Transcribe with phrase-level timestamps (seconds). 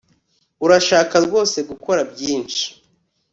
[0.65, 2.65] urashaka rwose gukora byinshi